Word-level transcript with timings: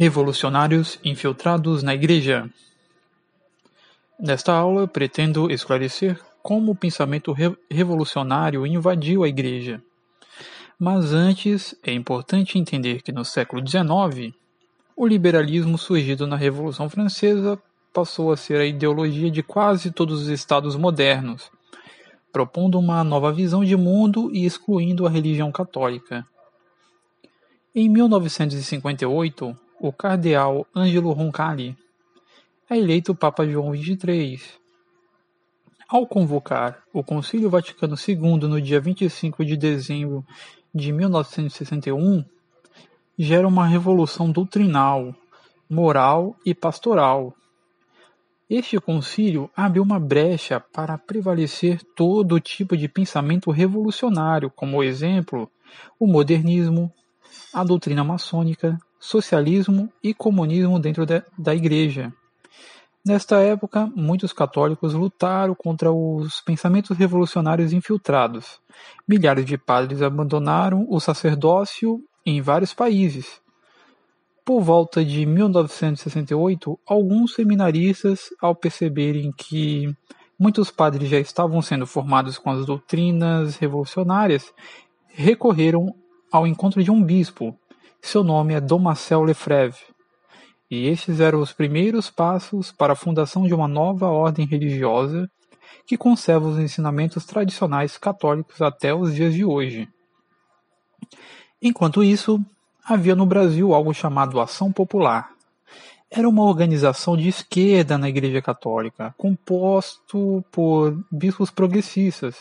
Revolucionários 0.00 0.96
infiltrados 1.04 1.82
na 1.82 1.92
Igreja. 1.92 2.48
Nesta 4.16 4.52
aula, 4.52 4.86
pretendo 4.86 5.50
esclarecer 5.50 6.20
como 6.40 6.70
o 6.70 6.76
pensamento 6.76 7.32
re 7.32 7.52
revolucionário 7.68 8.64
invadiu 8.64 9.24
a 9.24 9.28
Igreja. 9.28 9.82
Mas 10.78 11.12
antes, 11.12 11.74
é 11.82 11.92
importante 11.92 12.60
entender 12.60 13.02
que 13.02 13.10
no 13.10 13.24
século 13.24 13.60
XIX, 13.66 14.32
o 14.96 15.04
liberalismo 15.04 15.76
surgido 15.76 16.28
na 16.28 16.36
Revolução 16.36 16.88
Francesa 16.88 17.60
passou 17.92 18.30
a 18.30 18.36
ser 18.36 18.60
a 18.60 18.66
ideologia 18.66 19.32
de 19.32 19.42
quase 19.42 19.90
todos 19.90 20.22
os 20.22 20.28
estados 20.28 20.76
modernos, 20.76 21.50
propondo 22.30 22.78
uma 22.78 23.02
nova 23.02 23.32
visão 23.32 23.64
de 23.64 23.76
mundo 23.76 24.30
e 24.32 24.46
excluindo 24.46 25.08
a 25.08 25.10
religião 25.10 25.50
católica. 25.50 26.24
Em 27.74 27.88
1958, 27.88 29.58
o 29.80 29.92
cardeal 29.92 30.66
Ângelo 30.74 31.12
Roncalli 31.12 31.76
é 32.68 32.76
eleito 32.76 33.14
Papa 33.14 33.46
João 33.46 33.74
XXIII. 33.74 34.40
Ao 35.88 36.06
convocar 36.06 36.82
o 36.92 37.02
Concílio 37.02 37.48
Vaticano 37.48 37.94
II 37.96 38.48
no 38.48 38.60
dia 38.60 38.80
25 38.80 39.44
de 39.44 39.56
dezembro 39.56 40.24
de 40.74 40.92
1961, 40.92 42.24
gera 43.16 43.48
uma 43.48 43.66
revolução 43.66 44.30
doutrinal, 44.30 45.14
moral 45.70 46.36
e 46.44 46.54
pastoral. 46.54 47.34
Este 48.50 48.78
concílio 48.80 49.50
abre 49.56 49.80
uma 49.80 49.98
brecha 49.98 50.60
para 50.60 50.98
prevalecer 50.98 51.82
todo 51.94 52.40
tipo 52.40 52.76
de 52.76 52.88
pensamento 52.88 53.50
revolucionário, 53.50 54.50
como 54.50 54.82
exemplo, 54.82 55.50
o 55.98 56.06
modernismo, 56.06 56.92
a 57.52 57.62
doutrina 57.62 58.02
maçônica, 58.02 58.78
socialismo 58.98 59.92
e 60.02 60.12
comunismo 60.12 60.78
dentro 60.78 61.06
de, 61.06 61.22
da 61.36 61.54
Igreja. 61.54 62.12
Nesta 63.04 63.40
época, 63.40 63.90
muitos 63.94 64.32
católicos 64.32 64.92
lutaram 64.92 65.54
contra 65.54 65.90
os 65.90 66.40
pensamentos 66.40 66.96
revolucionários 66.96 67.72
infiltrados. 67.72 68.60
Milhares 69.06 69.46
de 69.46 69.56
padres 69.56 70.02
abandonaram 70.02 70.86
o 70.90 71.00
sacerdócio 71.00 72.02
em 72.26 72.42
vários 72.42 72.74
países. 72.74 73.40
Por 74.44 74.60
volta 74.62 75.04
de 75.04 75.24
1968, 75.24 76.78
alguns 76.86 77.34
seminaristas, 77.34 78.30
ao 78.40 78.54
perceberem 78.54 79.32
que 79.32 79.94
muitos 80.38 80.70
padres 80.70 81.08
já 81.08 81.18
estavam 81.18 81.62
sendo 81.62 81.86
formados 81.86 82.38
com 82.38 82.50
as 82.50 82.66
doutrinas 82.66 83.56
revolucionárias, 83.56 84.52
recorreram 85.08 85.94
ao 86.30 86.46
encontro 86.46 86.82
de 86.82 86.90
um 86.90 87.02
bispo, 87.02 87.58
seu 88.00 88.24
nome 88.24 88.54
é 88.54 88.60
Dom 88.60 88.78
Marcel 88.78 89.22
Lefebvre, 89.22 89.82
e 90.70 90.86
estes 90.86 91.20
eram 91.20 91.40
os 91.40 91.52
primeiros 91.52 92.10
passos 92.10 92.70
para 92.70 92.92
a 92.92 92.96
fundação 92.96 93.46
de 93.46 93.54
uma 93.54 93.66
nova 93.66 94.08
ordem 94.08 94.46
religiosa 94.46 95.30
que 95.86 95.96
conserva 95.96 96.46
os 96.46 96.58
ensinamentos 96.58 97.24
tradicionais 97.24 97.96
católicos 97.96 98.60
até 98.60 98.94
os 98.94 99.14
dias 99.14 99.32
de 99.32 99.44
hoje. 99.44 99.88
Enquanto 101.60 102.04
isso, 102.04 102.38
havia 102.84 103.16
no 103.16 103.26
Brasil 103.26 103.74
algo 103.74 103.92
chamado 103.94 104.40
Ação 104.40 104.70
Popular. 104.70 105.30
Era 106.10 106.28
uma 106.28 106.44
organização 106.44 107.16
de 107.16 107.28
esquerda 107.28 107.98
na 107.98 108.08
Igreja 108.08 108.40
Católica, 108.40 109.14
composto 109.18 110.44
por 110.50 110.98
bispos 111.10 111.50
progressistas, 111.50 112.36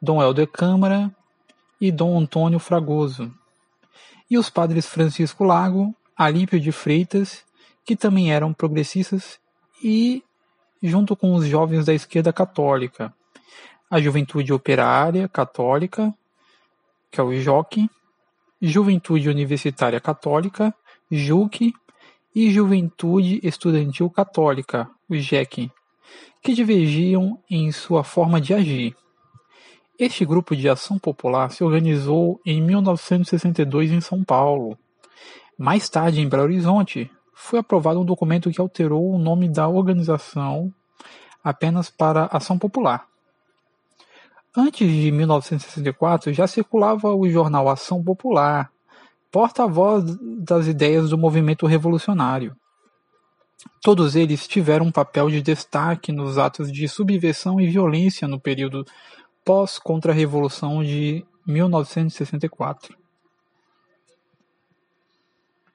Dom 0.00 0.22
Helder 0.22 0.46
Câmara 0.46 1.14
e 1.80 1.92
Dom 1.92 2.18
Antônio 2.18 2.58
Fragoso, 2.58 3.32
e 4.30 4.38
os 4.38 4.48
padres 4.48 4.86
Francisco 4.86 5.44
Lago, 5.44 5.94
Alípio 6.16 6.60
de 6.60 6.70
Freitas, 6.70 7.44
que 7.84 7.96
também 7.96 8.32
eram 8.32 8.52
progressistas, 8.52 9.40
e 9.82 10.22
junto 10.82 11.16
com 11.16 11.34
os 11.34 11.46
jovens 11.46 11.86
da 11.86 11.92
esquerda 11.92 12.32
católica, 12.32 13.12
a 13.90 14.00
Juventude 14.00 14.52
Operária 14.52 15.28
Católica, 15.28 16.14
que 17.10 17.20
é 17.20 17.24
o 17.24 17.32
JOC, 17.32 17.90
Juventude 18.62 19.28
Universitária 19.28 20.00
Católica, 20.00 20.72
JUC, 21.10 21.74
e 22.34 22.50
Juventude 22.50 23.40
Estudantil 23.42 24.08
Católica, 24.08 24.88
o 25.08 25.16
JEC, 25.16 25.70
que 26.42 26.54
divergiam 26.54 27.38
em 27.50 27.70
sua 27.72 28.04
forma 28.04 28.40
de 28.40 28.54
agir. 28.54 28.96
Este 30.00 30.24
grupo 30.24 30.56
de 30.56 30.66
ação 30.66 30.98
popular 30.98 31.50
se 31.50 31.62
organizou 31.62 32.40
em 32.46 32.58
1962 32.62 33.90
em 33.90 34.00
São 34.00 34.24
Paulo. 34.24 34.78
Mais 35.58 35.90
tarde, 35.90 36.22
em 36.22 36.26
Belo 36.26 36.44
Horizonte, 36.44 37.10
foi 37.34 37.58
aprovado 37.58 38.00
um 38.00 38.04
documento 38.06 38.50
que 38.50 38.62
alterou 38.62 39.12
o 39.12 39.18
nome 39.18 39.46
da 39.46 39.68
organização 39.68 40.72
apenas 41.44 41.90
para 41.90 42.24
Ação 42.32 42.58
Popular. 42.58 43.06
Antes 44.56 44.90
de 44.90 45.12
1964, 45.12 46.32
já 46.32 46.46
circulava 46.46 47.14
o 47.14 47.28
jornal 47.28 47.68
Ação 47.68 48.02
Popular, 48.02 48.72
porta-voz 49.30 50.02
das 50.38 50.66
ideias 50.66 51.10
do 51.10 51.18
movimento 51.18 51.66
revolucionário. 51.66 52.56
Todos 53.82 54.16
eles 54.16 54.48
tiveram 54.48 54.86
um 54.86 54.92
papel 54.92 55.28
de 55.28 55.42
destaque 55.42 56.10
nos 56.10 56.38
atos 56.38 56.72
de 56.72 56.88
subversão 56.88 57.60
e 57.60 57.66
violência 57.66 58.26
no 58.26 58.40
período 58.40 58.86
pós-contra-revolução 59.50 60.80
de 60.84 61.26
1964. 61.44 62.96